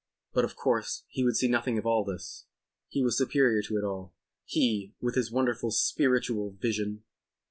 But 0.33 0.43
of 0.45 0.55
course 0.55 1.03
he 1.09 1.23
would 1.23 1.35
see 1.37 1.47
nothing 1.47 1.77
of 1.77 1.85
all 1.85 2.03
this. 2.03 2.45
He 2.89 3.03
was 3.03 3.15
superior 3.15 3.61
to 3.61 3.77
it 3.77 3.83
all. 3.83 4.15
He—with 4.45 5.13
his 5.13 5.31
wonderful 5.31 5.69
"spiritual" 5.69 6.55
vision! 6.59 7.03